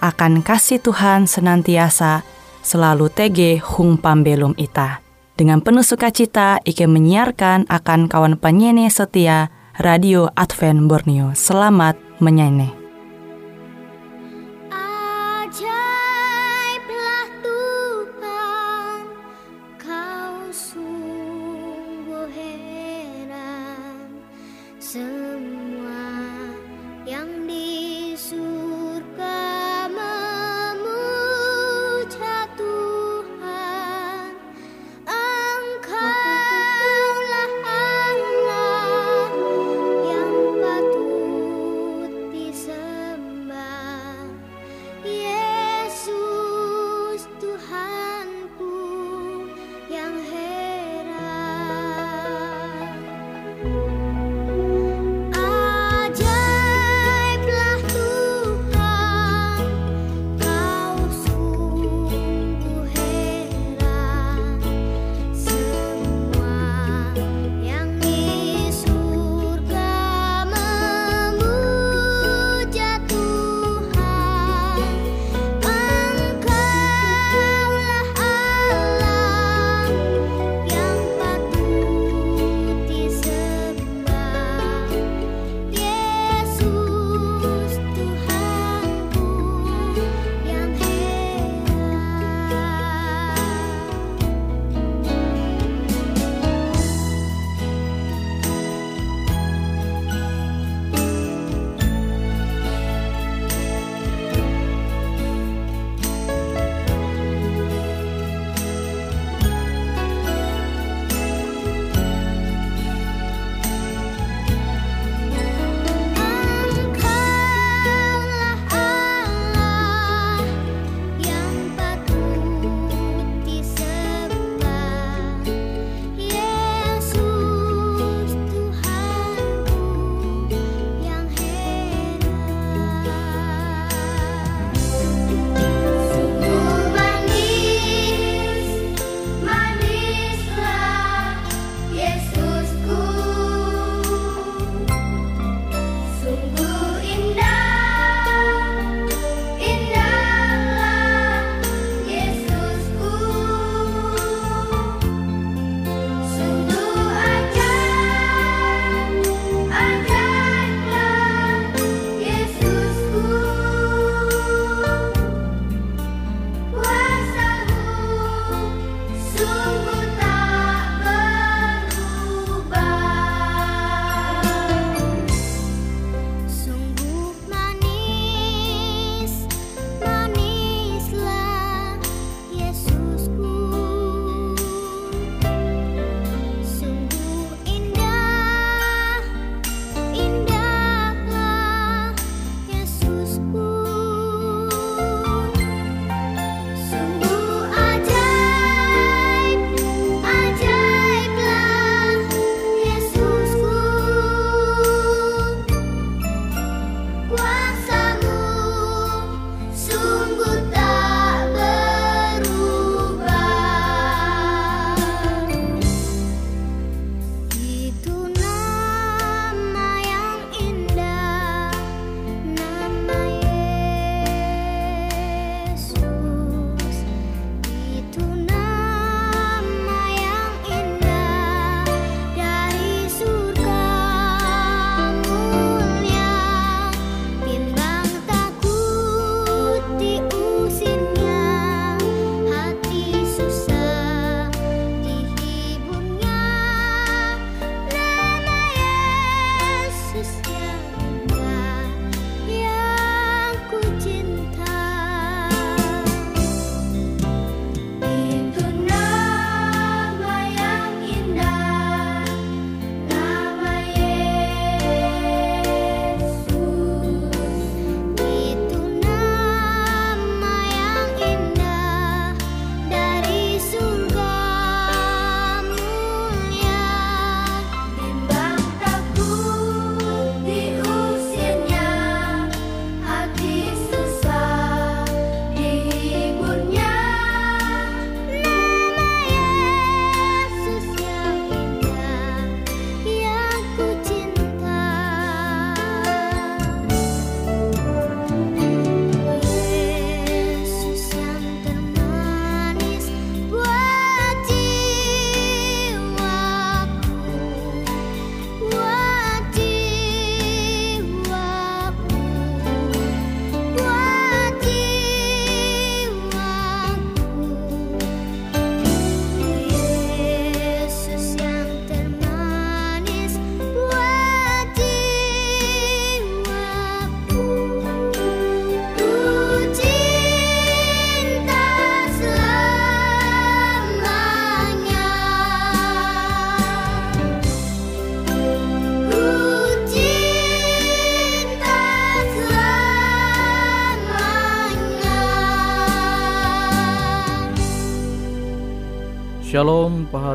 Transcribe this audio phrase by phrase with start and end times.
[0.00, 2.24] akan kasih Tuhan senantiasa
[2.64, 5.04] selalu TG hung pambelum ita.
[5.36, 9.48] Dengan penuh sukacita, Ike menyiarkan akan kawan penyanyi setia
[9.80, 11.32] Radio Advent Borneo.
[11.32, 12.79] Selamat menyanyi.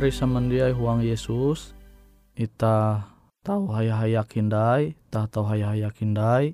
[0.06, 1.74] Pahari samandiai huang Yesus.
[2.38, 3.10] Ita
[3.42, 6.54] tahu haya-haya kindai, ta tahu haya-haya kindai.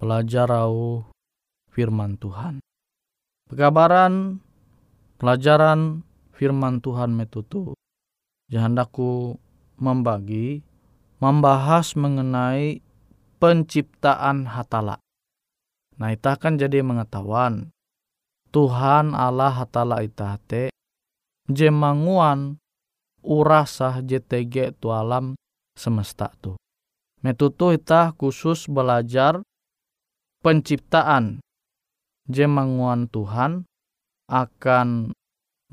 [0.00, 1.04] Belajar au
[1.68, 2.64] firman Tuhan.
[3.52, 4.40] Pekabaran
[5.20, 7.76] pelajaran firman Tuhan metutu.
[8.48, 9.36] Jahandaku
[9.76, 10.64] membagi
[11.20, 12.80] membahas mengenai
[13.44, 15.04] penciptaan hatala.
[16.00, 17.76] Nah, ita kan jadi mengetahuan
[18.56, 20.72] Tuhan Allah hatala ita te
[21.48, 22.56] jemanguan
[23.24, 25.36] urasah JTG tu alam
[25.76, 26.56] semesta tu.
[27.24, 29.40] Metutu kita khusus belajar
[30.44, 31.40] penciptaan
[32.28, 33.64] jemanguan Tuhan
[34.28, 35.12] akan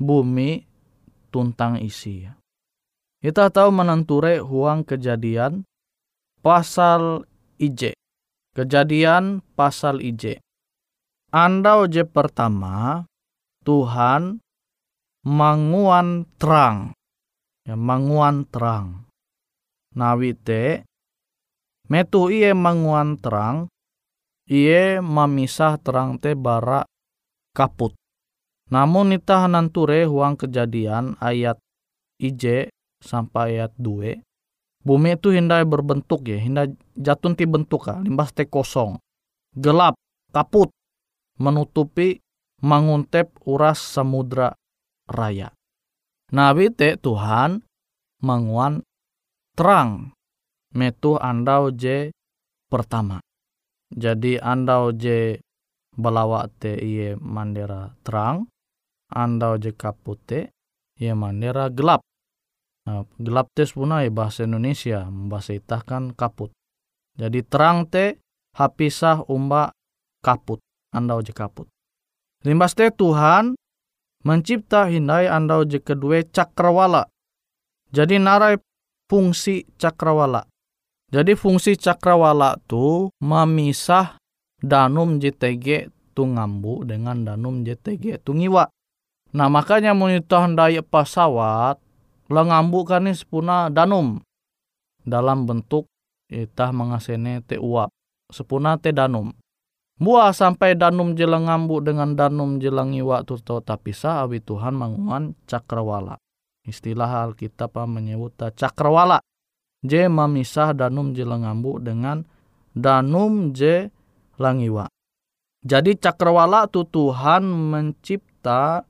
[0.00, 0.64] bumi
[1.28, 2.28] tuntang isi.
[3.22, 5.62] Kita tahu menenture huang kejadian
[6.42, 7.22] pasal
[7.60, 7.94] IJ.
[8.52, 10.42] Kejadian pasal IJ.
[11.32, 13.08] Anda je pertama
[13.64, 14.41] Tuhan
[15.22, 16.94] manguan terang.
[17.62, 19.06] Ya, manguan terang.
[19.94, 20.82] Nawite
[21.86, 23.68] metu iye manguan terang
[24.48, 26.82] iye memisah terang te bara
[27.54, 27.94] kaput.
[28.72, 31.60] Namun ita nanture huang kejadian ayat
[32.16, 32.72] IJ
[33.04, 34.24] sampai ayat 2.
[34.82, 38.98] Bumi itu hindai berbentuk ya, hindai jatun ti bentuk ka, limbas te kosong.
[39.54, 39.94] Gelap,
[40.34, 40.72] kaput,
[41.38, 42.18] menutupi
[42.64, 44.56] manguntep uras samudra
[45.08, 45.50] raya.
[46.32, 47.60] Nabi te Tuhan
[48.24, 48.80] menguan
[49.52, 50.16] terang
[50.72, 52.08] metu andau je
[52.72, 53.20] pertama.
[53.92, 55.36] Jadi andau je
[55.92, 58.48] balawa te iye mandera terang,
[59.12, 60.48] andau je kapute
[60.96, 62.00] iye mandera gelap.
[62.88, 66.50] Nah, gelap te puna bahasa Indonesia, bahasa itah kan kaput.
[67.14, 68.16] Jadi terang te
[68.56, 69.70] hapisah umba
[70.24, 70.58] kaput,
[70.96, 71.68] andau je kaput.
[72.42, 73.54] Limbas te Tuhan
[74.22, 77.06] mencipta hindai andau je kedua cakrawala.
[77.92, 78.56] Jadi narai
[79.10, 80.48] fungsi cakrawala.
[81.12, 84.16] Jadi fungsi cakrawala tu memisah
[84.62, 88.64] danum JTG tu ngambu dengan danum JTG tu ngiwa.
[89.36, 91.76] Nah makanya monitor handai pesawat
[92.32, 94.24] lengambu kan sepuna danum
[95.04, 95.84] dalam bentuk
[96.32, 97.92] itah mengasene te uap
[98.32, 99.36] sepuna te danum
[100.00, 105.36] Buah sampai danum jelang ngambu dengan danum jelang iwa tu tapi sa awi Tuhan manguan
[105.44, 106.16] cakrawala.
[106.62, 109.18] Istilah Alkitab menyebut cakrawala.
[109.82, 112.22] J memisah danum jelang ngambu dengan
[112.72, 113.90] danum J
[114.38, 114.86] langiwa.
[115.62, 118.86] Jadi cakrawala tu Tuhan mencipta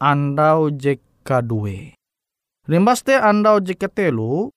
[0.00, 1.96] andau J kadue.
[2.68, 4.52] Limbas te andau J ketelu,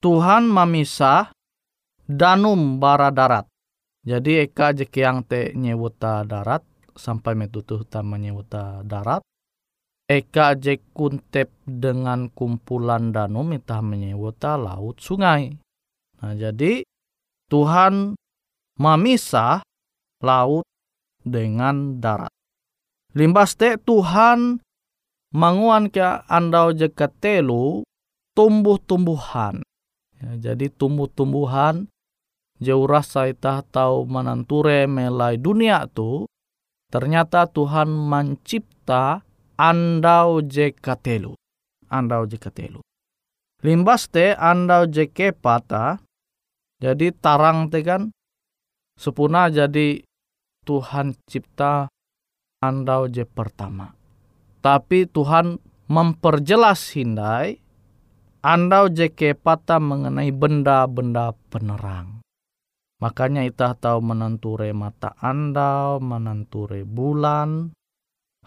[0.00, 1.32] Tuhan memisah
[2.04, 3.48] danum bara darat.
[4.04, 6.60] Jadi eka jeki yang te nyewuta darat
[6.92, 9.24] sampai metutuh ta menyewuta darat.
[10.04, 15.56] Eka je kuntep dengan kumpulan danum itah menyewuta laut sungai.
[16.20, 16.84] Nah jadi
[17.48, 18.12] Tuhan
[18.76, 19.64] memisah
[20.20, 20.68] laut
[21.24, 22.32] dengan darat.
[23.16, 24.60] Limbas te Tuhan
[25.32, 26.76] manguan ke andau
[27.16, 27.80] telu
[28.36, 29.64] tumbuh-tumbuhan.
[30.20, 31.88] Ya, jadi tumbuh-tumbuhan
[32.64, 36.24] jauh rasa itah tahu menanture melai dunia tu,
[36.88, 39.20] ternyata Tuhan mencipta
[39.60, 41.36] andau jekatelu.
[41.92, 42.80] Andau jekatelu.
[43.60, 46.00] Limbas te andau jekepata,
[46.80, 48.08] jadi tarang te kan,
[48.96, 50.00] sepuna jadi
[50.64, 51.92] Tuhan cipta
[52.64, 53.92] andau je pertama.
[54.64, 55.60] Tapi Tuhan
[55.92, 57.60] memperjelas hindai
[58.40, 62.23] andau jekepata mengenai benda-benda penerang.
[63.04, 67.76] Makanya kita tahu menenture mata andal, menenture bulan,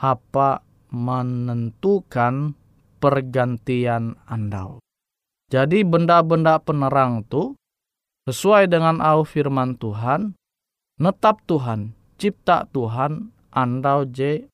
[0.01, 2.57] apa menentukan
[2.97, 4.81] pergantian andal.
[5.53, 7.53] Jadi benda-benda penerang itu
[8.25, 10.33] sesuai dengan au firman Tuhan,
[10.97, 14.49] netap Tuhan, cipta Tuhan, andau je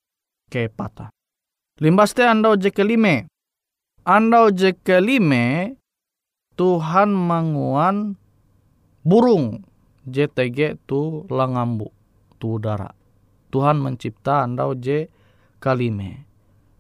[0.51, 1.15] kepata.
[1.79, 3.31] Limbas te andau je kelime.
[4.03, 5.79] Andau je kelime,
[6.59, 8.19] Tuhan manguan
[9.07, 9.63] burung
[10.03, 11.91] JTG tu langambu
[12.39, 12.91] tu udara.
[13.53, 15.07] Tuhan mencipta andau J
[15.63, 16.27] kalime.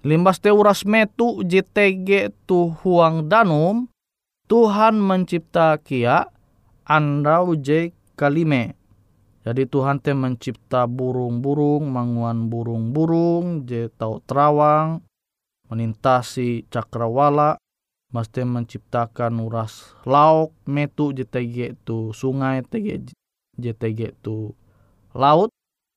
[0.03, 3.87] Limbas te uras metu JTG tu huang danum.
[4.51, 6.27] Tuhan mencipta kia
[6.83, 8.75] andau J kalime.
[9.43, 15.03] Jadi Tuhan te mencipta burung-burung, manguan burung-burung, je tau terawang,
[15.67, 17.59] menintasi cakrawala,
[18.13, 23.09] mesti menciptakan uras lauk metu JTG tu sungai TG
[23.57, 24.53] JTG tu
[25.17, 25.49] laut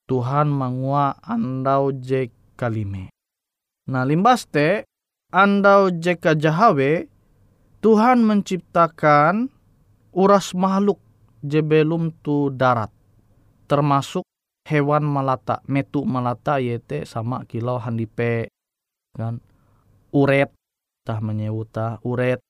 [0.06, 3.10] Tuhan mangua andau je kalime.
[3.90, 4.88] Nah limbas te
[5.34, 7.04] andau jeka jahawe
[7.84, 9.52] Tuhan menciptakan
[10.16, 10.96] uras makhluk
[11.44, 12.88] je belum tu darat
[13.68, 14.24] termasuk
[14.64, 18.48] hewan melata metu melata yete sama kilau handipe
[19.12, 19.42] kan
[20.16, 20.55] uret
[21.06, 22.42] tah menyewuta uret.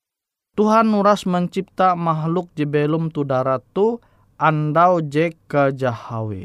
[0.57, 4.01] Tuhan nuras mencipta makhluk je belum tu darat tu
[4.41, 6.45] andau je ke jahawe.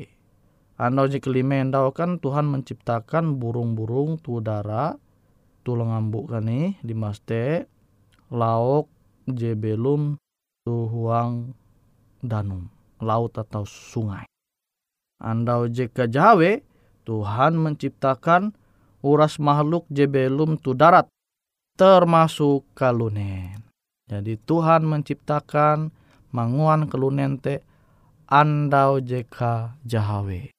[0.75, 4.99] Andau je kelima andau kan Tuhan menciptakan burung-burung tu darat
[5.63, 6.91] tu lengambu kan nih di
[8.31, 8.91] lauk
[9.31, 10.19] je belum
[10.67, 11.55] tu huang
[12.19, 12.67] danum
[12.99, 14.27] laut atau sungai.
[15.23, 16.59] Andau jika jawe
[17.07, 18.51] Tuhan menciptakan
[18.99, 21.07] uras makhluk je belum tu darat
[21.81, 23.65] termasuk kalunen.
[24.05, 25.89] Jadi Tuhan menciptakan
[26.29, 27.65] manguan kalunen te
[28.29, 30.53] andau jeka jahawe.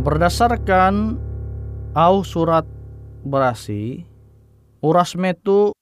[0.00, 1.20] Berdasarkan
[1.92, 2.64] au surat
[3.20, 4.08] berasi
[4.80, 5.76] uras metu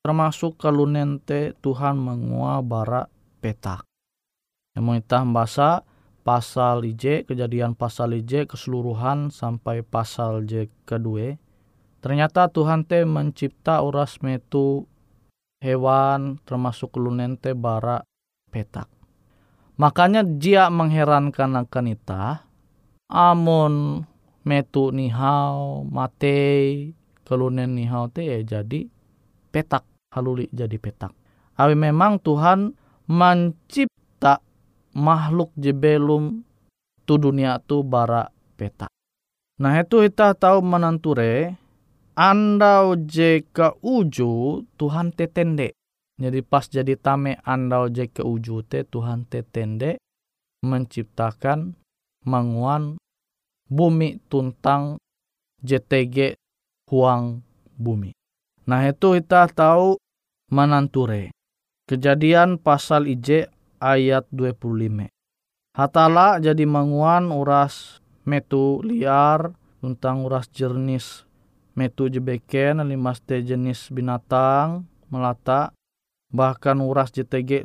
[0.00, 3.04] termasuk kalunente Tuhan mengua bara
[3.44, 3.84] petak.
[4.72, 5.70] Yang mau itah bahasa
[6.24, 11.36] pasal IJ, kejadian pasal IJ keseluruhan sampai pasal J kedua.
[12.00, 14.88] Ternyata Tuhan te mencipta uras metu
[15.60, 18.08] hewan termasuk kalunente bara
[18.48, 18.88] petak.
[19.76, 22.49] Makanya dia mengherankan akan itah
[23.10, 24.06] amon
[24.46, 26.38] metu nihau mate
[27.26, 28.86] kelunen nihau te ya jadi
[29.50, 31.12] petak haluli jadi petak.
[31.58, 32.72] Awi memang Tuhan
[33.10, 34.40] mencipta
[34.96, 36.46] makhluk jebelum
[37.04, 38.90] tu dunia tu bara petak.
[39.60, 41.58] Nah itu kita tahu menanture
[42.16, 45.72] andau je ke uju Tuhan tetende
[46.20, 49.96] jadi pas jadi tame andau je ke uju te Tuhan tetende
[50.60, 51.79] menciptakan
[52.24, 53.00] manguan
[53.70, 54.98] bumi tuntang
[55.60, 56.36] JTG
[56.90, 57.44] huang
[57.76, 58.12] bumi.
[58.66, 59.96] Nah itu kita tahu
[60.50, 61.32] mananture.
[61.86, 63.50] Kejadian pasal IJ
[63.82, 65.10] ayat 25.
[65.74, 71.24] Hatala jadi manguan uras metu liar tentang uras jernis
[71.72, 75.72] metu jebeken limas te jenis binatang melata
[76.28, 77.64] bahkan uras JTG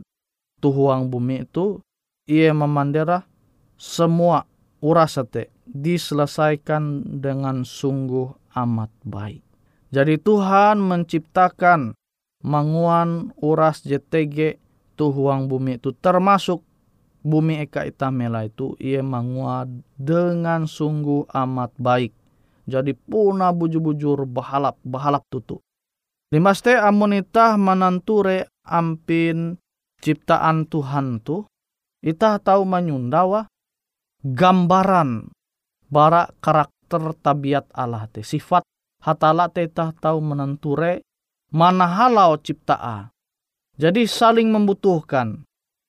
[0.64, 1.84] tuhuang bumi itu
[2.26, 3.28] ia memandera
[3.76, 4.48] semua
[4.80, 9.44] uras te diselesaikan dengan sungguh amat baik.
[9.92, 11.96] Jadi Tuhan menciptakan
[12.46, 14.62] manguan uras JTG
[14.94, 16.62] tuhuang bumi itu termasuk
[17.26, 22.14] bumi eka itamela itu ia manguat dengan sungguh amat baik.
[22.66, 25.62] Jadi puna bujur-bujur bahalap bahalap tutu.
[26.34, 29.62] Limaste amonita mananture ampin
[30.02, 31.46] ciptaan Tuhan tu,
[32.02, 33.46] ita tahu menyundawa
[34.26, 35.30] gambaran
[35.86, 38.66] bara karakter tabiat Allah te sifat
[39.06, 41.06] hatala te tah tahu menenture
[41.54, 43.14] mana halau ciptaa.
[43.78, 45.46] Jadi saling membutuhkan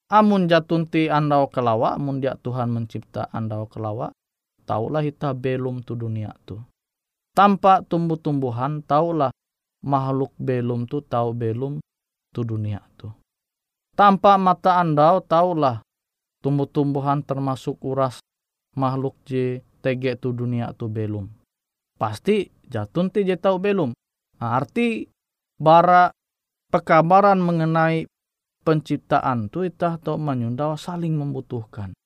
[0.07, 4.14] Amun jatunti andau kelawa, amun dia Tuhan mencipta andau kelawa,
[4.62, 6.62] taulah kita belum tu dunia tu.
[7.35, 9.35] Tanpa tumbuh-tumbuhan, taulah
[9.83, 11.83] makhluk belum tu tahu belum
[12.31, 13.11] tu dunia tu.
[13.99, 15.83] Tanpa mata andau, taulah
[16.38, 18.22] tumbuh-tumbuhan termasuk uras
[18.77, 21.27] makhluk je tege tu dunia tu belum.
[21.97, 23.91] Pasti jatun ti je tahu belum.
[24.37, 25.09] Nah, arti
[25.57, 26.12] bara
[26.69, 28.05] pekabaran mengenai
[28.61, 31.97] penciptaan tu itah atau menyundawa saling membutuhkan.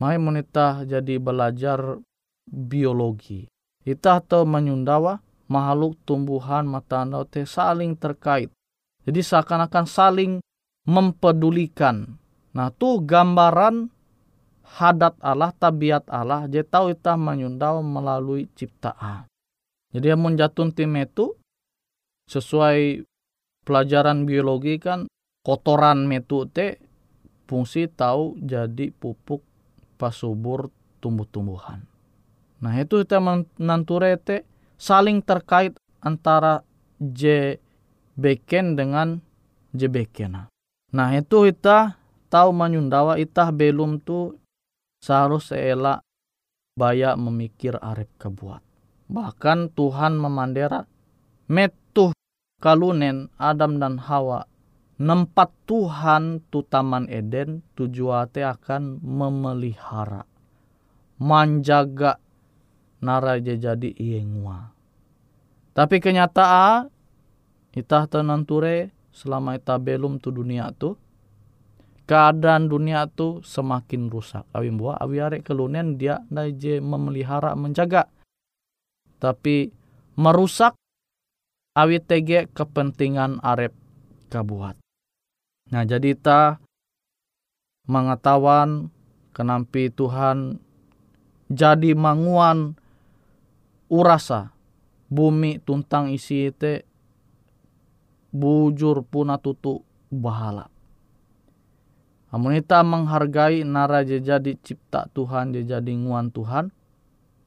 [0.00, 2.00] Mai menitah jadi belajar
[2.48, 3.46] biologi.
[3.84, 8.48] Itah atau menyundawa makhluk tumbuhan mata anda te saling terkait.
[9.04, 10.32] Jadi seakan-akan saling
[10.88, 12.16] mempedulikan.
[12.56, 13.92] Nah tu gambaran
[14.78, 19.26] hadat Allah, tabiat Allah, je tahu itah menyundawa melalui ciptaan.
[19.90, 21.34] Jadi yang menjatun tim itu
[22.30, 23.02] sesuai
[23.66, 25.10] pelajaran biologi kan
[25.42, 26.78] kotoran metu te
[27.50, 29.42] fungsi tahu jadi pupuk
[29.98, 30.70] pasubur
[31.02, 31.82] tumbuh-tumbuhan.
[32.62, 34.46] Nah itu kita menanture te
[34.78, 36.62] saling terkait antara
[37.02, 37.58] J
[38.14, 39.18] beken dengan
[39.74, 40.46] J beken.
[40.94, 41.98] Nah itu kita
[42.30, 44.38] tahu menyundawa itah belum tu
[45.00, 46.04] seharus elak
[46.76, 48.62] baya memikir arep kebuat.
[49.10, 50.86] Bahkan Tuhan memandera
[51.50, 52.14] metuh
[52.62, 54.46] kalunen Adam dan Hawa
[55.00, 60.28] Nempat Tuhan tu Taman Eden tujuate akan memelihara.
[61.16, 62.20] Menjaga
[63.00, 64.76] naraja jadi iengwa.
[65.72, 66.92] Tapi kenyataan
[67.72, 71.00] itah tenanture selama ita belum tu dunia tu
[72.10, 74.42] keadaan dunia tu semakin rusak.
[74.50, 76.18] Awi buah awi arek kelunen dia
[76.58, 78.10] je memelihara menjaga.
[79.22, 79.70] Tapi
[80.18, 80.74] merusak
[81.78, 83.70] awi tege kepentingan arep
[84.26, 84.74] kabuat.
[85.70, 86.58] Nah jadi ta
[87.86, 88.90] mengetahuan
[89.30, 90.58] kenampi Tuhan
[91.46, 92.74] jadi manguan
[93.86, 94.50] urasa
[95.06, 96.82] bumi tuntang isi te
[98.34, 100.69] bujur puna tutu bahala.
[102.30, 106.70] Amun kita menghargai nara jadi cipta Tuhan, jadi nguan Tuhan,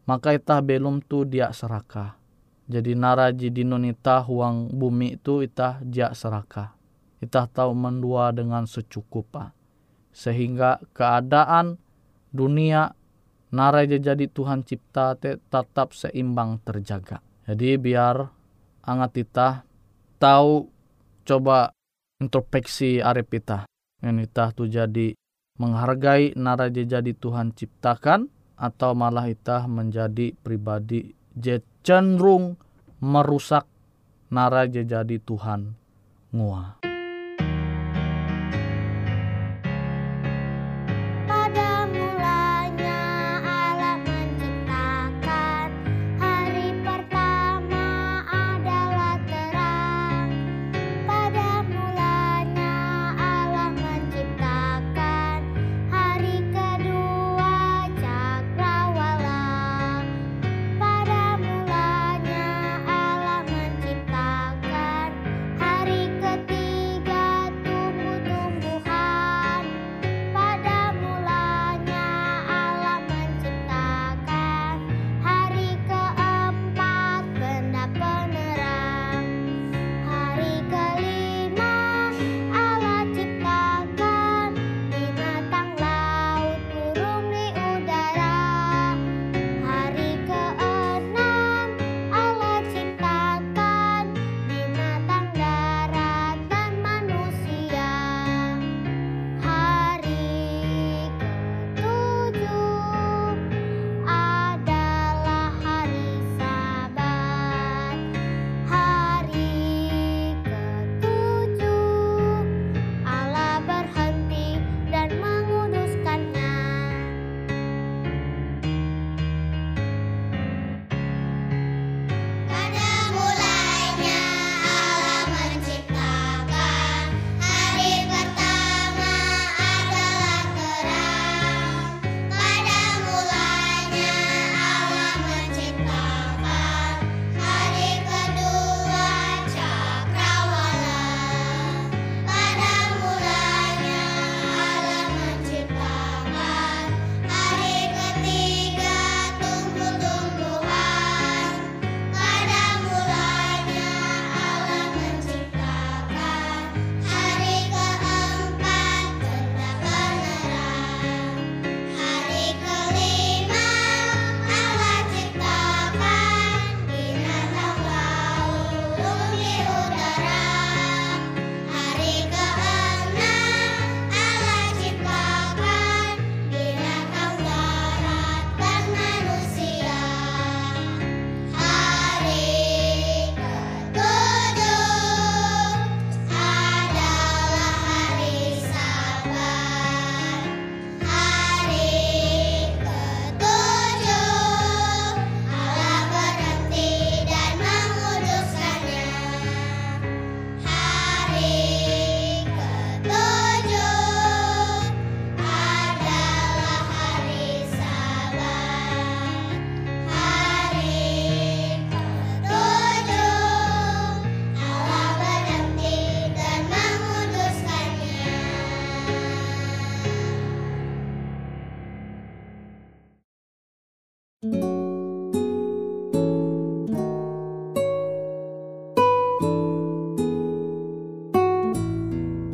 [0.03, 2.19] maka kita belum tu dia serakah.
[2.67, 6.83] Jadi nara jadi nonita huang bumi itu kita dia serakah
[7.23, 9.55] kita tahu mendua dengan secukupnya.
[10.11, 11.79] Sehingga keadaan
[12.35, 12.91] dunia
[13.55, 17.23] narai jadi Tuhan cipta te tetap seimbang terjaga.
[17.47, 18.27] Jadi biar
[18.83, 19.63] angat kita
[20.19, 20.67] tahu
[21.23, 21.71] coba
[22.19, 23.63] introspeksi arep kita.
[24.03, 25.15] Kita tuh jadi
[25.55, 28.27] menghargai narai jadi Tuhan ciptakan
[28.59, 32.59] atau malah kita menjadi pribadi je cenderung
[32.99, 33.63] merusak
[34.27, 35.79] narai jadi Tuhan
[36.35, 36.92] ngua.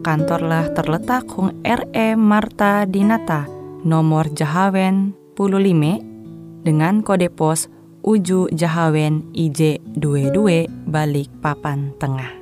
[0.00, 3.44] kantorlah terletak Hung RE Marta Dinata,
[3.84, 7.68] nomor Jahawen 15 dengan kode pos
[8.00, 12.32] Uju Jahawen IJ 22 balik papan tengah.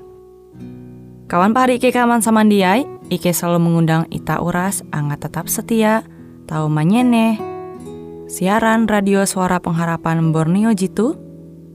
[1.26, 6.06] Kawan pahari Ike kaman samandiai, Ike selalu mengundang Ita Uras, angga tetap setia,
[6.46, 7.36] tahu manyene,
[8.30, 11.18] siaran radio suara pengharapan Borneo Jitu,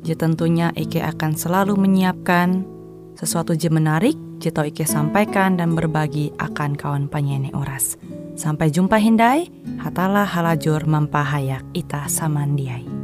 [0.02, 2.66] je tentunya Ike akan selalu menyiapkan
[3.14, 4.18] sesuatu je menarik,
[4.50, 7.96] tau Ike sampaikan dan berbagi akan kawan penyanyi Uras.
[8.34, 9.48] Sampai jumpa Hindai,
[9.80, 13.04] hatalah halajur mempahayak Ita samandiai.